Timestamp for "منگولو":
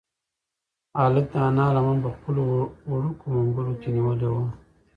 3.35-3.73